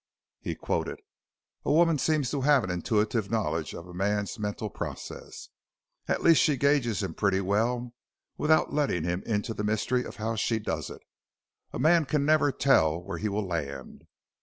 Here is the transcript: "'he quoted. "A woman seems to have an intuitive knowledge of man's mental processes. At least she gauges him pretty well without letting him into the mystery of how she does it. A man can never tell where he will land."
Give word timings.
"'he 0.49 0.55
quoted. 0.55 0.99
"A 1.63 1.71
woman 1.71 1.99
seems 1.99 2.31
to 2.31 2.41
have 2.41 2.63
an 2.63 2.71
intuitive 2.71 3.29
knowledge 3.29 3.75
of 3.75 3.85
man's 3.93 4.39
mental 4.39 4.67
processes. 4.67 5.49
At 6.07 6.23
least 6.23 6.41
she 6.41 6.57
gauges 6.57 7.03
him 7.03 7.13
pretty 7.13 7.39
well 7.39 7.93
without 8.35 8.73
letting 8.73 9.03
him 9.03 9.21
into 9.27 9.53
the 9.53 9.63
mystery 9.63 10.03
of 10.03 10.15
how 10.15 10.35
she 10.37 10.57
does 10.57 10.89
it. 10.89 11.03
A 11.71 11.77
man 11.77 12.05
can 12.05 12.25
never 12.25 12.51
tell 12.51 12.99
where 13.03 13.19
he 13.19 13.29
will 13.29 13.45
land." 13.45 14.05